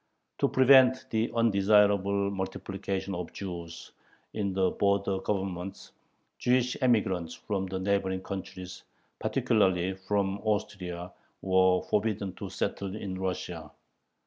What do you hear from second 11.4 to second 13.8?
were forbidden to settle in Russia (1824).